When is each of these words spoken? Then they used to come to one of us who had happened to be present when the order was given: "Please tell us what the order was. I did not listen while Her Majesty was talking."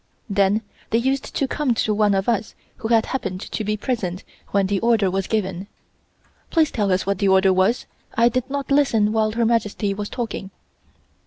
Then 0.31 0.63
they 0.89 0.97
used 0.97 1.35
to 1.35 1.47
come 1.47 1.75
to 1.75 1.93
one 1.93 2.15
of 2.15 2.27
us 2.27 2.55
who 2.77 2.87
had 2.87 3.05
happened 3.05 3.39
to 3.41 3.63
be 3.63 3.77
present 3.77 4.23
when 4.49 4.65
the 4.65 4.79
order 4.79 5.11
was 5.11 5.27
given: 5.27 5.67
"Please 6.49 6.71
tell 6.71 6.91
us 6.91 7.05
what 7.05 7.19
the 7.19 7.27
order 7.27 7.53
was. 7.53 7.85
I 8.15 8.27
did 8.27 8.49
not 8.49 8.71
listen 8.71 9.13
while 9.13 9.33
Her 9.33 9.45
Majesty 9.45 9.93
was 9.93 10.09
talking." 10.09 10.49